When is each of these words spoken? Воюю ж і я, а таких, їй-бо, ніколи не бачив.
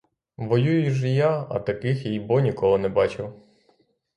Воюю 0.37 0.91
ж 0.95 1.07
і 1.09 1.15
я, 1.15 1.47
а 1.49 1.59
таких, 1.59 2.05
їй-бо, 2.05 2.39
ніколи 2.41 2.77
не 2.77 2.89
бачив. 2.89 3.33